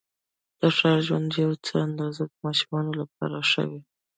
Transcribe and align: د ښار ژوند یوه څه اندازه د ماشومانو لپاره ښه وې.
د 0.59 0.61
ښار 0.77 0.97
ژوند 1.07 1.29
یوه 1.43 1.55
څه 1.65 1.73
اندازه 1.87 2.23
د 2.27 2.33
ماشومانو 2.45 2.91
لپاره 3.01 3.37
ښه 3.49 3.63
وې. 3.69 3.81